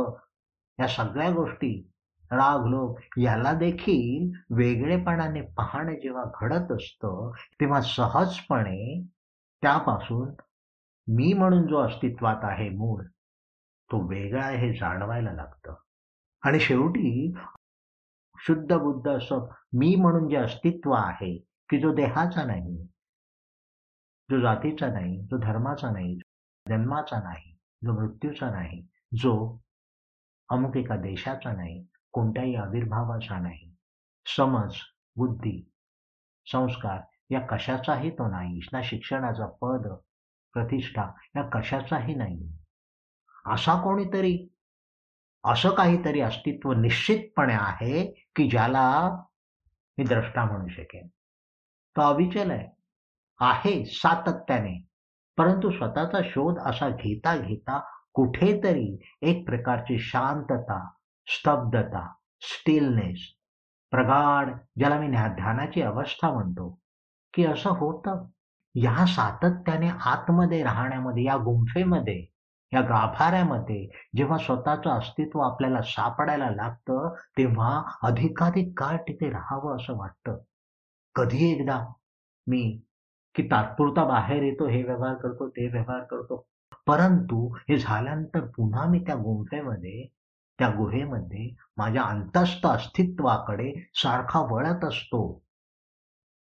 या 0.79 0.87
सगळ्या 0.87 1.29
गोष्टी 1.31 1.89
राग 2.31 2.65
लोक 2.65 2.99
याला 3.17 3.53
देखील 3.53 4.31
वेगळेपणाने 4.55 5.41
पाहणं 5.41 5.93
जेव्हा 5.93 6.23
घडत 6.41 6.71
असतं 6.71 7.31
तेव्हा 7.59 7.81
सहजपणे 7.81 9.01
त्यापासून 9.61 10.29
मी 11.07 11.33
म्हणून 11.33 11.67
जो 11.67 11.77
अस्तित्वात 11.77 12.43
आहे 12.43 12.69
मूळ 12.69 13.03
तो 13.89 14.07
वेगळा 14.07 14.43
आहे 14.43 14.57
हे 14.57 14.73
जाणवायला 14.73 15.31
लागतं. 15.31 15.73
आणि 16.43 16.59
शेवटी 16.59 17.33
शुद्ध 18.39 18.75
बुद्ध 18.75 19.11
असं 19.11 19.47
मी 19.73 19.95
म्हणून 19.95 20.29
जे 20.29 20.35
अस्तित्व 20.35 20.91
आहे 20.91 21.37
की 21.69 21.79
जो 21.79 21.93
देहाचा 21.93 22.43
नाही 22.43 22.87
जो 24.31 24.39
जातीचा 24.41 24.87
नाही 24.87 25.17
जो 25.21 25.37
धर्माचा 25.37 25.91
नाही 25.91 26.15
जन्माचा 26.69 27.19
नाही 27.19 27.51
जो 27.83 27.93
मृत्यूचा 27.93 28.49
नाही 28.49 28.81
जो 29.13 29.33
अमुक 30.49 30.77
एका 30.77 30.95
देशाचा 30.95 31.51
नाही 31.51 31.85
कोणत्याही 32.11 32.55
आविर्भावाचा 32.55 33.39
नाही. 33.39 33.71
समज 34.25 34.75
बुद्धी 35.15 35.61
संस्कार 36.47 37.01
या 37.29 37.39
कशाचाही 37.39 38.09
तो 38.11 38.27
नाही 38.27 38.59
ना 38.73 38.81
शिक्षणाचा 38.83 39.45
पद 39.61 39.87
प्रतिष्ठा 40.53 41.11
या 41.35 41.43
कशाचाही 41.49 42.15
नाही. 42.15 42.49
असा 43.45 43.81
कोणीतरी 43.83 44.47
असं 45.43 45.69
काहीतरी 45.69 46.21
अस्तित्व 46.21 46.73
निश्चितपणे 46.73 47.53
आहे 47.53 48.05
की 48.35 48.49
ज्याला 48.49 49.09
मी 49.97 50.03
द्रष्टा 50.03 50.45
म्हणू 50.45 50.67
शकेन. 50.67 51.07
तो 51.95 52.01
अविचल 52.01 52.51
आहे. 52.51 52.76
आहे 53.39 53.83
सातत्याने. 53.85 54.87
परंतु 55.37 55.71
स्वतःचा 55.71 56.21
शोध 56.25 56.59
असा 56.59 56.89
घेता 56.89 57.35
घेता 57.37 57.79
कुठेतरी 58.13 59.01
एक 59.21 59.45
प्रकारची 59.45 59.97
शांतता 59.99 60.79
स्तब्धता 61.27 62.07
स्टिलनेस 62.41 63.19
प्रगाढ 63.91 64.49
ज्याला 64.77 64.99
मी 64.99 65.07
ध्यानाची 65.07 65.81
अवस्था 65.81 66.31
म्हणतो 66.31 66.69
की 67.33 67.45
असं 67.45 67.69
होतं. 67.69 68.25
या 68.75 69.05
सातत्याने 69.05 69.89
आतमध्ये 69.89 70.63
राहण्यामध्ये 70.63 71.23
या 71.23 71.37
गुंफेमध्ये 71.37 72.25
या 72.73 72.81
गाभाऱ्यामध्ये 72.81 73.87
जेव्हा 74.15 74.37
स्वतःचं 74.37 74.89
अस्तित्व 74.89 75.39
आपल्याला 75.39 75.81
सापडायला 75.81 76.49
लागतं 76.49 77.13
तेव्हा 77.37 77.81
अधिकाधिक 78.03 78.79
काळ 78.79 78.97
तिथे 78.97 79.29
राहावं 79.29 79.75
असं 79.75 79.97
वाटतं. 79.97 80.37
कधी 81.15 81.51
एकदा 81.51 81.85
मी 82.47 82.79
की 83.37 83.43
तात्पुरता 83.43 84.03
बाहेर 84.03 84.43
येतो 84.43 84.67
हे 84.67 84.83
व्यवहार 84.83 85.15
करतो 85.15 85.49
ते 85.49 85.67
व्यवहार 85.67 86.03
करतो. 86.03 86.47
परंतु 86.87 87.55
हे 87.55 87.77
झाल्यानंतर 87.77 88.39
पुन्हा 88.39 88.85
मी 88.85 88.99
त्या 88.99 89.15
गुंफेमध्ये 89.15 90.07
त्या 90.59 90.69
गुहेमध्ये 90.69 91.55
माझ्या 91.77 92.03
अंतस्थ 92.03 92.67
अस्तित्वाकडे 92.67 93.89
सारखा 93.93 94.39
वळत 94.39 94.85
असतो. 94.85 95.43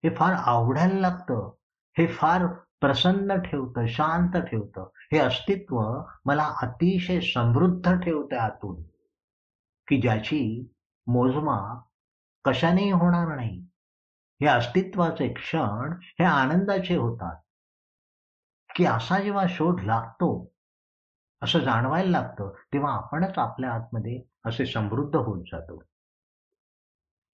हे 0.04 0.10
फार 0.10 0.34
आवडायला 0.34 1.00
लागतं. 1.00 1.52
हे 1.98 2.08
फार 2.08 2.48
प्रसन्न 2.82 3.36
ठेवतं 3.36 3.88
शांत 3.88 4.42
ठेवतं. 4.42 4.90
हे 4.96 5.18
अस्तित्व 5.18 6.02
मला 6.26 6.54
अतिशय 6.62 7.20
समृद्ध 7.20 8.00
ठेवतं 8.00 8.36
आतून. 8.36 8.84
की 9.88 10.02
ज्याची 10.02 10.74
मोजमा 11.08 11.82
कशानेही 12.46 12.92
होणार 12.92 13.36
नाही. 13.36 13.66
हे 14.46 14.50
अस्तित्वाचे 14.50 15.34
क्षण 15.34 15.94
हे 16.02 16.24
आनंदाचे 16.24 16.96
होतात. 16.96 17.42
की 18.76 18.86
असा 18.86 19.20
जेव्हा 19.20 19.46
शोध 19.50 19.82
लागतो 19.82 20.52
असं 21.42 21.60
जाणवायला 21.60 22.10
लागतं 22.10 22.54
तेव्हा 22.74 22.94
आपणच 22.94 23.38
आपल्या 23.38 23.72
आतमध्ये 23.72 24.22
असे 24.46 24.66
समृद्ध 24.66 25.16
होत 25.16 25.44
जातो. 25.52 25.78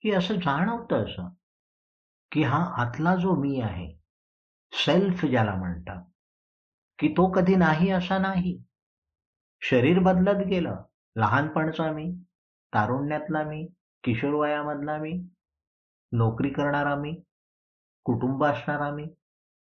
की 0.02 0.12
असं 0.12 0.36
जाणवतं 0.36 1.04
असं 1.04 1.30
की 2.32 2.44
हा 2.44 2.64
आतला 2.78 3.16
जो 3.16 3.36
मी 3.36 3.62
आहे 3.62 4.00
सेल्फ 4.74 5.26
ज्याला 5.26 5.54
म्हणतात 5.54 6.04
की 7.00 7.08
तो 7.08 7.32
कधी 7.32 7.56
नाही 7.56 7.90
असा 7.90 8.18
नाही. 8.18 8.64
शरीर 9.62 10.00
बदलत 10.00 10.46
गेलं 10.46 10.84
लहानपणचा 11.16 11.92
मी 11.92 12.12
तारुण्यातला 12.74 13.44
मी 13.44 13.68
किशोर 14.04 14.34
वयामधला 14.34 14.98
मी 14.98 15.24
नोकरी 16.12 16.50
करणारा 16.50 16.96
मी 16.96 17.14
कुटुंब 18.06 18.44
असणारा 18.46 18.90
मी 18.92 19.06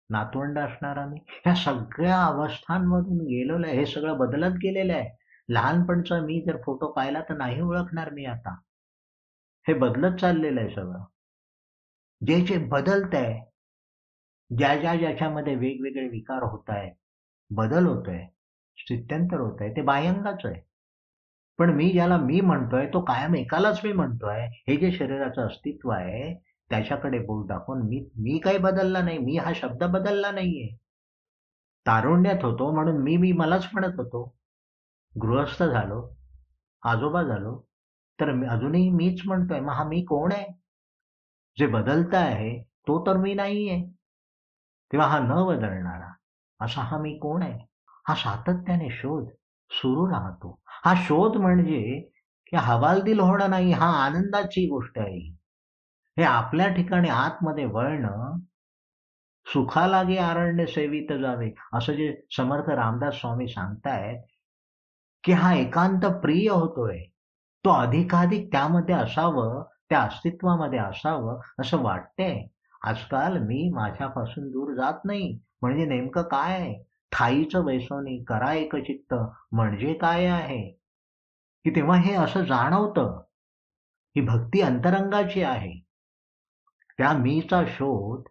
नातवंड 0.10 0.60
असणारा 0.60 1.06
मी 1.06 1.20
ह्या 1.30 1.56
सगळ्या 1.56 2.22
अवस्थांमधून 2.26 3.18
गेलेलं 3.20 3.68
आहे. 3.68 3.78
हे 3.78 3.86
सगळं 3.86 4.18
बदलत 4.18 4.58
गेलेलं 4.58 4.94
आहे. 4.94 5.10
लहानपणचा 5.50 6.20
मी 6.22 6.42
जर 6.42 6.58
फोटो 6.66 6.92
पाहिला 6.92 7.22
तर 7.22 7.38
नाही 7.38 7.62
ओळखणार 7.62 8.10
मी 8.10 8.26
आता. 8.26 8.56
हे 9.66 9.74
बदलत 9.74 10.18
चाललेलं 10.20 10.62
आहे 10.62 10.70
सगळं. 10.70 11.04
जे 12.22 12.40
जे 12.42 12.58
बदलत 12.68 13.16
आहे 13.16 13.40
ज्या 14.58 14.76
ज्या 14.76 14.96
ज्याच्यामध्ये 14.96 15.56
वेगवेगळे 15.56 16.08
विकार 16.08 16.44
होत 16.44 16.70
आहेत 16.70 16.94
बदल 17.52 17.86
होतोय 17.86 18.26
स्थित्यंतर 18.78 19.40
होत 19.40 19.62
आहे 19.62 19.72
ते 19.72 19.82
बाह्यंगाच 19.82 20.46
आहे. 20.46 20.62
पण 21.60 21.70
मी 21.70 21.90
ज्याला 21.92 22.18
मी 22.18 22.40
म्हणतोय 22.42 22.86
तो 22.94 23.02
कायम 23.02 23.36
एकालाच 23.36 23.80
मी 23.84 23.92
म्हणतोय 23.94 24.46
हे 24.68 24.76
जे 24.78 24.92
शरीराचं 24.92 25.46
अस्तित्व 25.46 25.90
आहे 25.90 26.34
त्याच्याकडे 26.72 27.20
बोल 27.20 27.46
दाखवून 27.48 27.82
मी 27.82 28.00
मी 28.16 28.38
काही 28.40 28.58
बदलला 28.58 29.02
नाही 29.02 29.18
मी 29.18 29.38
हा 29.38 29.52
शब्द 29.56 29.84
बदलला 29.84 30.32
नाहीये. 30.32 30.68
तारुण्यात 31.86 32.44
होतो 32.44 32.72
म्हणून 32.72 33.02
मी 33.04 33.18
मी 33.18 33.32
मलाच 33.32 33.68
म्हणत 33.74 34.00
होतो. 34.00 34.24
गृहस्थ 35.16 35.64
झालो 35.64 36.02
आजोबा 36.84 37.24
झालो 37.24 37.58
तर 38.20 38.30
अजूनही 38.50 38.90
मीच 38.90 39.22
म्हणतोय 39.26 39.60
मग 39.60 39.74
हा 39.74 39.84
मी 39.84 40.02
कोण 40.06 40.32
आहे? 40.32 40.46
जे 41.58 41.68
बदलता 41.68 42.20
आहे 42.20 42.58
तो 42.88 43.06
तर 43.08 43.18
मी 43.18 43.34
नाहीये. 43.34 43.82
तेव्हा 44.92 45.08
हा 45.08 45.20
न 45.20 45.46
बदलणारा 45.48 46.12
असा 46.60 46.82
हा 46.82 46.98
मी 46.98 47.18
कोण 47.20 47.44
आहे? 47.44 47.66
हा 48.08 48.16
सातत्याने 48.16 48.90
शोध. 48.90 49.26
सुरू 49.82 50.06
राहतो. 50.10 50.60
हा 50.86 50.94
शोध 50.98 51.38
म्हणजे 51.38 52.00
की 52.48 52.58
हवालदिल 52.58 53.20
होणं 53.20 53.50
नाही 53.50 53.72
हा 53.72 53.88
आनंदाची 54.06 54.66
गोष्ट 54.68 55.00
आहे. 55.00 55.20
हे 56.18 56.24
आपल्या 56.24 56.68
ठिकाणी 56.68 57.10
आतमध्ये 57.10 57.66
वळणं 57.66 58.38
सुखालागे 59.46 60.18
आरण्य 60.18 60.66
सेवित 60.66 61.12
जावे 61.14 61.52
असं 61.74 61.94
जे 61.94 62.14
समर्थ 62.38 62.70
रामदास 62.70 63.14
स्वामी 63.14 63.48
सांगतायत 63.48 64.22
की 65.24 65.32
हा 65.32 65.54
एकांत 65.54 66.06
प्रिय 66.22 66.50
होतोय. 66.50 67.00
तो 67.66 67.70
अधिकाधिक 67.70 68.52
त्यामध्ये 68.52 68.96
असावं 68.96 69.64
त्या 69.90 70.02
अस्तित्वामध्ये 70.02 70.80
असावं 70.80 71.40
असं 71.60 71.82
वाटतंय. 71.84 72.44
आजकाल 72.82 73.38
मी 73.38 73.70
माझ्यापासून 73.74 74.50
दूर 74.52 74.74
जात 74.74 75.06
नाही. 75.06 75.40
म्हणजे 75.62 75.86
नेमकं 75.86 76.22
काय 76.22 76.54
आहे? 76.54 76.74
ठाईचं 77.12 77.66
वैसवणी 77.66 78.24
करा 78.24 78.54
एक 78.54 78.76
चित्त 78.76 79.14
म्हणजे 79.52 79.94
काय 79.94 80.26
आहे? 80.26 80.72
की 81.64 81.70
तेव्हा 81.70 81.98
हे 81.98 82.14
असं 82.14 82.44
जाणवतं 82.44 83.22
ही 84.16 84.22
भक्ती 84.22 84.62
अंतरंगाची 84.62 85.44
आहे. 85.44 85.80
त्या 86.98 87.14
मीचा 87.14 87.64
शोध 87.68 88.24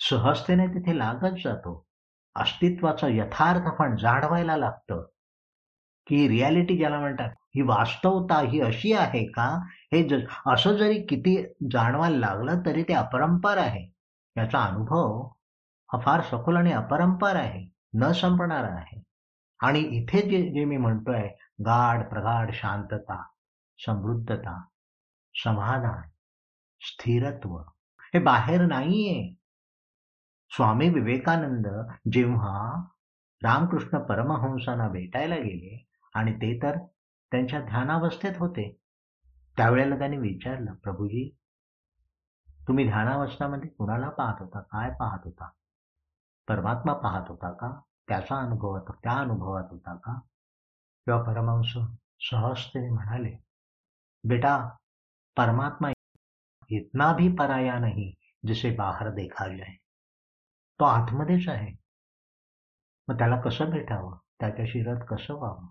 सहजतेने 0.00 0.66
तिथे 0.66 0.98
लागत 0.98 1.34
जातो. 1.44 1.86
अस्तित्वाचं 2.36 3.08
यथार्थ 3.08 3.68
पण 3.78 3.96
जाणवायला 3.96 4.56
लागतं. 4.56 5.06
की 6.06 6.28
रियालिटी 6.28 6.76
ज्याला 6.76 7.00
म्हणतात 7.00 7.30
ही 7.54 7.62
वास्तवता 7.62 8.40
ही 8.40 8.60
अशी 8.60 8.92
आहे 8.92 9.24
का? 9.24 9.60
हे 9.92 10.08
ज 10.08 10.14
असं 10.46 10.76
जरी 10.76 11.02
किती 11.02 11.42
जाणवायला 11.72 12.18
लागलं 12.18 12.60
तरी 12.66 12.82
ते 12.82 12.92
अपरंपार 12.92 13.56
आहे. 13.56 13.90
याचा 14.36 14.58
अनुभव 14.58 15.22
हा 15.92 15.98
फार 15.98 16.20
सखोल 16.20 16.56
आणि 16.56 16.72
अपरंपार 16.72 17.36
आहे. 17.36 17.71
न 17.94 18.12
संपणारा 18.12 18.74
आहे. 18.74 19.02
आणि 19.60 19.80
इथे 19.80 20.20
जे 20.22 20.42
जे 20.50 20.64
मी 20.64 20.76
म्हणतोय 20.76 21.28
गाढ 21.66 22.02
प्रगाढ 22.08 22.50
शांतता 22.54 23.22
समृद्धता 23.78 24.60
समाधान 25.34 26.08
स्थिरत्व 26.80 27.56
हे 28.14 28.18
बाहेर 28.18 28.60
नाहीये. 28.60 29.34
स्वामी 30.50 30.88
विवेकानंद 30.88 31.66
जेव्हा 32.12 32.56
रामकृष्ण 33.42 33.98
परमहंसांना 33.98 34.88
भेटायला 34.88 35.36
गेले 35.36 35.86
आणि 36.14 36.34
ते 36.34 36.58
तर 36.62 36.78
त्यांच्या 37.32 37.60
ध्यानावस्थेत 37.60 38.32
होते 38.38 38.78
त्यावेळेला 39.56 39.98
त्यांनी 39.98 40.16
विचारलं 40.16 40.74
प्रभूजी 40.74 41.28
तुम्ही 42.68 42.88
ध्यानावस्थामध्ये 42.88 43.68
कुणाला 43.68 44.08
पाहत 44.08 44.34
होता? 44.40 44.60
काय 44.60 44.90
पाहत 44.90 45.20
होता? 45.24 45.50
परमात्मा 46.52 46.92
पाहत 46.92 47.24
होता 47.28 47.52
का? 47.52 47.80
त्याचा 48.08 48.36
अनुभव 48.36 48.78
त्या 48.78 49.12
अनुभवात 49.12 49.64
होता 49.70 49.96
का? 49.96 50.18
किंवा 51.04 51.22
परमहंस 51.22 51.72
सहजतेने 52.20 52.90
म्हणाले, 52.90 53.36
बेटा, 54.28 54.76
परमात्मा 55.36 55.90
इतना 56.68 57.12
भी 57.12 57.34
पराया 57.34 57.78
नाही 57.78 58.14
जिसे 58.44 58.76
बाहेर 58.76 59.10
देखा 59.10 59.48
जाए. 59.48 59.76
तो 60.80 60.84
आतमध्येच 60.84 61.48
आहे. 61.48 61.76
मग 63.08 63.18
त्याला 63.18 63.40
कसं 63.40 63.64
भेटावं? 63.70 64.18
त्याच्याशी 64.40 64.82
रथ 64.82 65.04
कसं 65.04 65.34
व्हावं? 65.34 65.66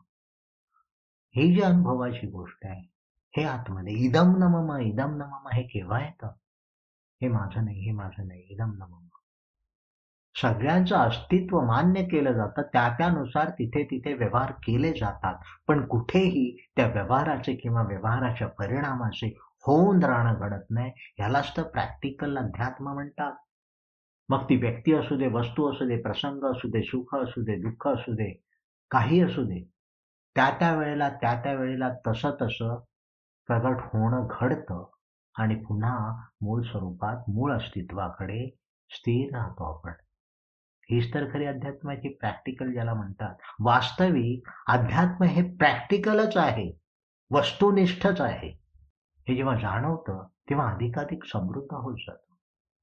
ही 1.36 1.56
जी 1.56 1.62
अनुभवाची 1.62 2.28
गोष्ट 2.28 2.66
आहे, 2.66 2.92
हे 3.38 3.44
आतमध्ये 3.44 3.94
इदम 3.94 4.38
न 4.38 4.44
मम 4.44 4.78
इदम 4.78 5.16
न 5.16 5.22
मम 5.22 5.48
हे 5.54 5.64
केव्हा 5.64 6.02
येतं? 6.02 6.28
हे 7.22 7.28
माझं 7.28 7.66
नाही, 7.66 7.80
हे 7.80 7.92
माझं 7.92 8.28
नाही 8.28 8.42
इदम 8.42 8.72
न 8.72 8.82
मम 8.82 9.08
सगळ्यांचं 10.36 10.96
अस्तित्व 10.98 11.60
मान्य 11.62 12.04
केलं 12.04 12.34
जातं. 12.34 12.62
त्या 12.62 12.90
त्यानुसार 12.90 13.50
तिथे 13.50 13.84
तिथे 13.84 14.14
व्यवहार 14.14 14.52
केले 14.52 14.92
जातात. 14.92 15.36
पण 15.68 15.86
कुठेही 15.86 16.58
त्या 16.76 16.88
व्यवहाराचे 16.88 17.56
किंवा 17.56 17.82
व्यवहाराच्या 17.82 18.48
परिणामाचे 18.48 19.28
होऊन 19.68 20.04
राहणं 20.04 20.40
घडत 20.40 20.66
नाही. 20.70 20.92
ह्यालाच 21.18 21.58
तर 21.58 21.64
प्रॅक्टिकल 21.64 22.38
अध्यात्म 22.38 22.94
म्हणतात. 22.94 23.34
मग 24.30 24.44
ती 24.44 24.56
व्यक्ती 24.56 24.94
असू 24.94 25.18
दे 25.18 25.28
वस्तू 25.28 25.72
असू 25.72 25.88
दे 25.88 26.02
प्रसंग 26.02 26.44
असू 26.44 26.70
दे 26.70 26.82
सुख 26.82 27.16
असू 27.16 27.42
दे 27.42 27.56
दुःख 27.56 27.88
असू 27.88 28.14
दे 28.14 28.44
काही 28.92 29.22
असू 29.22 29.44
दे. 29.44 29.72
त्या 30.36 30.50
त्या 30.60 30.76
वेळेला 30.76 31.10
त्या 31.10 31.34
त्या 31.44 31.54
वेळेला 31.54 31.90
तसं 32.08 32.32
तसं 32.42 32.76
प्रगट 33.48 33.82
होणं 33.82 34.28
घडतं 34.32 34.84
आणि 35.36 35.56
पुन्हा 35.56 36.22
मूळ 36.42 36.62
स्वरूपात 36.62 37.30
मूळ 37.30 37.54
अस्तित्वाकडे 37.54 38.58
स्थिर 38.90 39.36
राहतो 39.38 39.64
आपण. 39.64 39.92
हीच 40.90 41.14
तर 41.14 41.34
खरी 41.34 41.46
अध्यात्माची 41.46 42.10
प्रॅक्टिकल 42.10 42.74
ज्याला 42.74 42.94
म्हणतात. 42.94 43.36
वास्तविक 43.60 44.50
अध्यात्म 44.68 45.24
हे 45.24 45.56
प्रॅक्टिकलच 45.56 46.38
आहे. 46.38 46.72
वस्तुनिष्ठच 47.32 48.22
आहे. 48.22 48.62
हे 49.28 49.36
जेव्हा 49.36 49.56
जाणवतं 49.56 50.28
तेव्हा 50.50 50.74
अधिकाधिक 50.74 51.24
समृद्ध 51.24 51.74
होत 51.74 51.96
जातं 52.00 52.34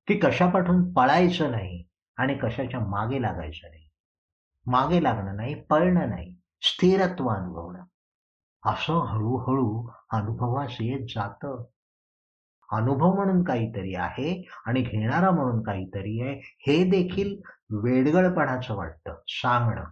की 0.08 0.18
कशापाठून 0.18 0.92
पळायचं 0.92 1.50
नाही 1.50 1.84
आणि 2.16 2.34
कशाच्या 2.34 2.80
मागे 2.80 3.22
लागायचं 3.22 3.68
नाही. 3.70 3.88
मागे 4.66 5.02
लागणं 5.02 5.36
नाही 5.36 5.54
पळणं 5.54 6.08
नाही 6.08 6.34
स्थिरत्व 6.62 7.28
अनुभवणं. 7.28 7.84
असं 8.64 9.06
हळूहळू 9.06 9.90
अनुभवास 10.10 10.76
येत 10.80 11.06
जातं. 11.08 11.64
अनुभव 12.72 13.14
म्हणून 13.14 13.44
काहीतरी 13.44 13.94
आहे 13.94 14.48
आणि 14.66 14.80
घेणारा 14.82 15.30
म्हणून 15.30 15.62
काहीतरी 15.62 16.20
आहे 16.20 16.40
हे 16.44 16.84
देखील 16.84 17.36
वेडगळपणाचं 17.70 18.74
वाटतं 18.74 19.14
सांगणं. 19.28 19.84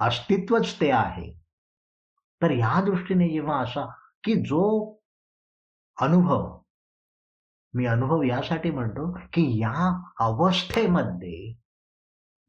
अस्तित्वच 0.00 0.80
ते 0.80 0.90
आहे. 0.90 1.32
तर 2.42 2.50
ह्या 2.50 2.84
दृष्टीने 2.84 3.28
जेव्हा 3.28 3.60
असा 3.60 3.86
की 4.24 4.34
जो 4.34 4.94
अनुभव 6.00 6.58
मी 7.74 7.86
अनुभव 7.86 8.22
यासाठी 8.22 8.70
म्हणतो 8.70 9.12
की 9.32 9.58
या 9.60 10.02
अवस्थेमध्ये 10.20 11.54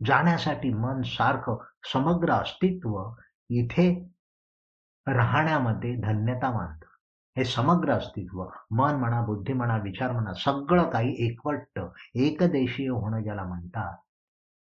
जाण्यासाठी 0.05 0.73
मन 0.73 1.01
सारखं 1.01 1.63
समग्र 1.93 2.31
अस्तित्व 2.31 3.13
इथे 3.49 4.09
राहण्यामध्ये 5.07 5.95
धन्यता 5.95 6.51
मानतं. 6.51 6.85
हे 7.37 7.45
समग्र 7.45 7.91
अस्तित्व 7.91 8.45
मन 8.71 8.95
म्हणा 8.95 9.25
बुद्धी 9.25 9.53
म्हणा 9.53 9.77
विचार 9.77 10.11
म्हणा 10.11 10.33
सगळं 10.33 10.89
काही 10.89 11.15
एकवट 11.27 11.79
एकदेशीय 12.15 12.89
होणं 12.89 13.23
ज्याला 13.23 13.43
म्हणतात 13.43 13.97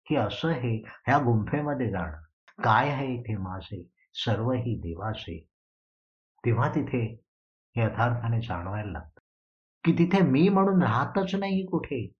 की 0.05 0.15
असं 0.15 0.49
हे 0.49 0.83
ह्या 0.87 1.17
गुंफेमध्ये 1.17 1.89
जाणं. 1.89 2.17
काय 2.63 2.89
आहे 2.89 3.13
इथे 3.13 3.37
माझे 3.37 3.89
सर्व 4.13 4.51
ही 4.51 4.79
देवाचे. 4.79 5.47
तेव्हा 6.45 6.75
तिथे 6.75 7.21
हे 7.77 7.83
यथार्थाने 7.83 8.41
जाणवायला 8.41 8.91
लागतं. 8.91 9.19
की 9.83 9.93
तिथे 9.93 10.21
मी 10.21 10.49
म्हणून 10.49 10.83
राहतच 10.83 11.35
नाही 11.35 11.65
कुठे? 11.65 12.11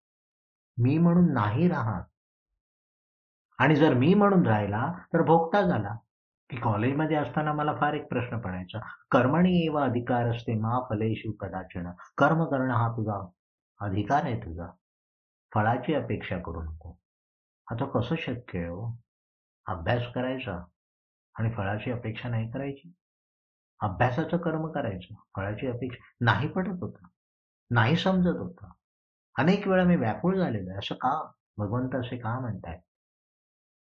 मी 0.77 0.97
म्हणून 0.97 1.33
नाही 1.33 1.67
राहत. 1.67 2.03
आणि 3.57 3.75
जर 3.75 3.93
मी 3.93 4.13
म्हणून 4.13 4.45
राहिला 4.45 4.93
तर 5.13 5.21
भोगता 5.21 5.61
झाला. 5.61 5.95
की 6.49 6.57
कॉलेजमध्ये 6.57 7.17
असताना 7.17 7.53
मला 7.53 7.75
फार 7.79 7.93
एक 7.93 8.07
प्रश्न 8.07 8.37
पडायचा. 8.37 8.79
कर्मणी 9.11 9.65
एव 9.65 9.77
अधिकार 9.77 10.35
असते 10.35 10.53
मा 10.53 10.79
फलेशु 10.89 11.31
कदाचन. 11.31 11.91
कर्म 12.17 12.43
करणं 12.43 12.73
हा 12.73 12.91
तुझा 12.91 13.27
अधिकार 13.79 14.23
आहे 14.23 14.39
तुझा. 14.39 14.67
फळाची 15.53 15.93
अपेक्षा 15.93 16.37
करू 16.37 16.61
नको. 16.61 16.99
आता 17.67 17.85
कसं 17.85 18.15
शक्य 18.15 18.59
आहे 18.59 18.67
हो? 18.67 18.95
अभ्यास 19.67 20.01
करायचा 20.15 20.63
आणि 21.35 21.51
फळाची 21.53 21.91
अपेक्षा 21.91 22.29
नाही 22.29 22.51
करायची? 22.51 22.91
अभ्यासाचं 23.79 24.37
कर्म 24.37 24.67
करायचं 24.71 25.15
फळाची 25.35 25.67
अपेक्षा 25.67 26.03
नाही 26.21 26.47
पडत 26.47 26.81
होता 26.81 27.07
नाही 27.71 27.95
समजत 27.95 28.37
होता. 28.37 28.71
अनेक 29.35 29.67
वेळा 29.67 29.83
मी 29.83 29.95
व्याकुळ 29.95 30.37
झालेलो 30.37 30.69
आहे 30.69 30.77
असं 30.77 30.95
का? 30.95 31.31
भगवंत 31.57 31.95
असे 31.95 32.17
का 32.17 32.39
म्हणतायत? 32.39 32.79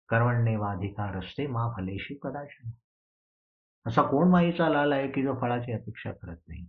कर्मण्येवाधिकार 0.10 1.18
असते 1.18 1.48
मा 1.48 1.68
फलेशी 1.78 2.20
कदाचित 2.24 2.72
असा 3.86 4.02
कोण 4.02 4.30
माईचा 4.30 4.70
लाल 4.70 4.92
आहे 4.92 5.08
की 5.12 5.24
जो 5.24 5.34
फळाची 5.42 5.74
अपेक्षा 5.74 6.12
करत 6.12 6.38
नाही? 6.48 6.66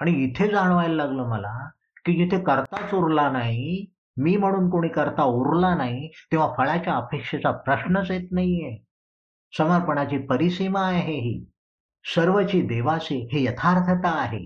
आणि 0.00 0.10
इथे 0.24 0.48
जाणवायला 0.50 0.94
लागलं 0.94 1.28
मला 1.28 1.68
की 2.04 2.12
जिथे 2.12 2.42
करताच 2.44 2.94
उरला 2.94 3.30
नाही 3.30 3.86
मी 4.22 4.36
म्हणून 4.36 4.70
कोणी 4.70 4.88
करता 4.88 5.22
उरला 5.22 5.74
नाही 5.74 6.08
तेव्हा 6.32 6.52
फळाच्या 6.56 6.94
अपेक्षेचा 6.96 7.50
प्रश्नच 7.50 8.10
येत 8.10 8.28
नाहीये. 8.32 8.84
समर्पणाची 9.58 10.18
परिसीमा 10.18 10.80
आहे 10.80 11.12
ही. 11.12 11.44
सर्वची 12.04 12.60
देवाची 12.62 13.28
हे 13.32 13.44
यथार्थता 13.44 14.10
आहे. 14.10 14.44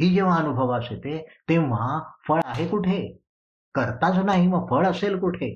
ही 0.00 0.14
जेव्हा 0.14 0.36
अनुभवास 0.36 0.86
येते 0.90 1.26
तेव्हा 1.48 2.00
फळ 2.28 2.40
आहे 2.44 2.68
कुठे? 2.68 3.18
करताच 3.74 4.18
नाही 4.18 4.46
मग 4.48 4.66
फळ 4.70 4.86
असेल 4.86 5.18
कुठे? 5.20 5.46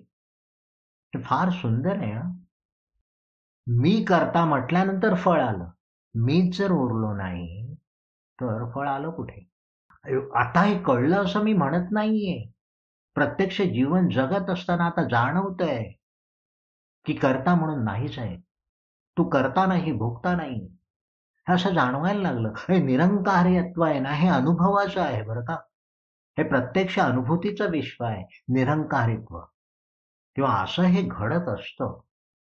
हे 1.14 1.22
फार 1.22 1.50
सुंदर 1.50 1.96
आहे 1.96 2.14
मी 3.66 4.04
करता 4.04 4.44
म्हटल्यानंतर 4.44 5.14
फळ 5.14 5.40
आलं. 5.40 5.64
मीच 6.14 6.58
जर 6.58 6.70
उरलो 6.70 7.12
नाही 7.14 7.74
तर 8.40 8.70
फळ 8.74 8.88
आलं 8.88 9.10
कुठे? 9.10 9.48
आता 10.38 10.62
हे 10.62 10.82
कळलं 10.82 11.24
असं 11.24 11.42
मी 11.44 11.52
म्हणत 11.52 11.86
नाहीये. 11.92 12.57
प्रत्यक्ष 13.18 13.62
जीवन 13.62 14.08
जगत 14.08 14.50
असताना 14.50 14.84
आता 14.84 15.02
जाणवत 15.02 15.62
आहे 15.62 16.00
की 17.04 17.12
करता 17.12 17.54
म्हणून 17.54 17.84
नाहीच 17.84 18.18
आहे. 18.18 18.36
तू 19.18 19.24
करता 19.24 19.66
नाही 19.66 19.92
भोगता 19.92 20.36
नाही. 20.36 20.68
हे 21.48 21.54
असं 21.54 21.74
जाणवायला 21.74 22.22
लागलं. 22.22 22.52
हे 22.58 22.82
निरंकार्यत्व 22.82 23.82
आहे 23.82 24.00
ना 24.00 24.10
हे 24.10 24.28
अनुभवाचं 24.28 25.00
आहे 25.00 25.22
बरं 25.22 25.44
का? 25.44 25.54
हे 26.38 26.42
प्रत्यक्ष 26.42 26.98
अनुभूतीचं 26.98 27.70
विश्व 27.70 28.04
आहे 28.04 28.42
निरंकारित्व. 28.48 29.40
किंवा 30.34 30.50
असं 30.50 30.82
हे 30.82 31.02
घडत 31.02 31.48
असतं 31.48 32.00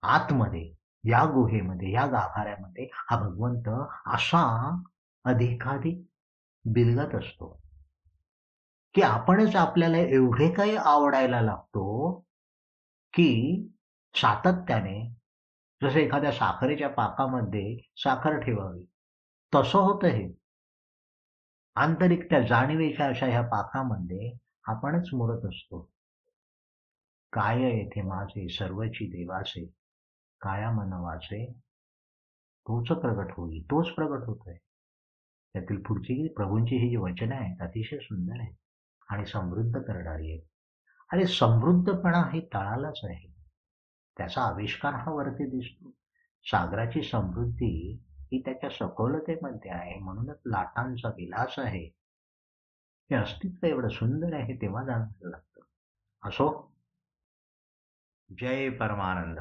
आतमध्ये 0.04 0.74
या 1.04 1.26
गुहेमध्ये 1.26 1.92
या 1.92 2.06
गाभाऱ्यामध्ये 2.06 2.90
हा 2.94 3.18
भगवंत 3.18 3.70
असा 4.06 4.76
अधिकाधिक 5.26 6.02
बिलगत 6.66 7.16
असतो. 7.16 7.62
की 8.94 9.02
आपणच 9.02 9.56
आपल्याला 9.56 9.98
एवढे 9.98 10.54
काही 10.54 10.76
आवडायला 10.76 11.42
लागतो 11.42 12.20
की 13.14 13.62
सातत्याने 14.16 15.16
जसं 15.84 16.00
एखाद्या 16.00 16.32
साखरेच्या 16.32 16.90
पाकामध्ये 16.90 17.78
साखर 17.96 18.40
ठेवावी 18.40 18.86
तसं 19.56 19.80
होतं 19.80 20.08
हे. 20.08 20.34
आंतरिक 21.76 22.30
त्या 22.30 22.42
जाणीवेच्या 22.42 23.08
अशा 23.08 23.26
ह्या 23.26 23.42
पाकामध्ये 23.42 24.38
आपणच 24.68 25.10
मुरत 25.14 25.46
असतो. 25.46 25.90
काय 27.34 27.62
येथे 27.62 28.02
माझे 28.02 28.50
सर्वची 28.50 29.06
देवाचे 29.06 29.66
काया 30.42 30.72
मनवाचे? 30.72 31.54
तोच 32.62 32.88
प्रगट 32.88 33.32
होईल 33.38 33.64
तोच 33.64 33.90
प्रगट 33.90 34.26
होतोय. 34.26 34.58
त्यातील 35.54 35.82
पुढची 35.82 36.28
प्रभूंची 36.28 36.76
ही 36.78 36.90
जी 36.90 36.96
वचनं 36.96 37.36
आहेत 37.36 37.62
अतिशय 37.62 37.98
सुंदर 37.98 38.40
आहेत. 38.40 38.56
आणि 39.10 39.26
समृद्ध 39.26 39.80
करणारी 39.80 40.32
आहे 40.32 40.50
आणि 41.12 41.28
समृद्धपणा 41.28 42.30
हे 42.30 42.42
तळालाच 42.54 43.00
आहे. 43.04 43.34
त्याचा 44.18 44.42
आविष्कार 44.42 44.94
हा 44.94 45.12
वरती 45.12 45.46
दिसतो. 45.46 45.92
सागराची 46.44 47.02
समृद्धी 47.02 48.04
ही 48.10 48.42
त्याच्या 48.42 48.70
सखोलतेमध्ये 48.70 49.72
आहे 49.72 50.00
म्हणूनच 50.00 50.38
लाटांचा 50.46 51.10
विलास 51.10 51.56
आहे. 51.58 51.86
हे 53.12 53.16
अस्तित्व 53.16 53.66
एवढं 53.66 53.90
सुंदर 53.90 54.34
आहे 54.34 54.56
तेव्हा 54.56 54.86
जाणवायला 54.86 55.30
लागतं. 55.30 55.62
असो. 56.24 56.76
जय 58.40 58.70
परमानंद. 58.70 59.40